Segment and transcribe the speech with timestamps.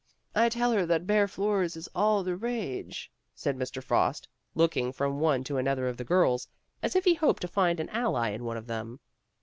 [0.33, 3.83] "I tell her that bare floors is all the rage," said Mr.
[3.83, 6.47] Frost, looking from one to another of the girls,
[6.81, 8.99] as if he hoped to find an ally in one of them.